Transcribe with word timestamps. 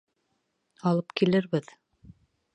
Алып 0.93 1.15
килербеҙ... 1.21 1.71